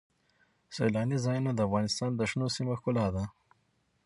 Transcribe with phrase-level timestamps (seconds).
[0.75, 3.23] سیلاني ځایونه د افغانستان د شنو سیمو ښکلا ده.